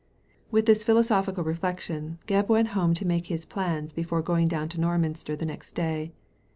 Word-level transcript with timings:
With 0.49 0.65
this 0.65 0.83
philosophical 0.83 1.43
reflection, 1.43 2.17
Gebb 2.25 2.47
went 2.49 2.69
home 2.69 2.95
to 2.95 3.05
make 3.05 3.27
his 3.27 3.45
plans 3.45 3.93
before 3.93 4.23
going 4.23 4.47
down 4.47 4.67
to 4.69 4.79
Norminster 4.79 5.37
the 5.37 5.45
next 5.45 5.73
day. 5.73 6.11